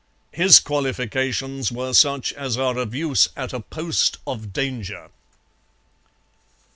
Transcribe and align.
His 0.31 0.59
qualifications 0.59 1.71
were 1.71 1.93
such 1.93 2.33
as 2.33 2.57
are 2.57 2.75
of 2.75 2.95
use 2.95 3.29
at 3.37 3.53
a 3.53 3.59
post 3.59 4.17
of 4.25 4.51
danger. 4.51 5.11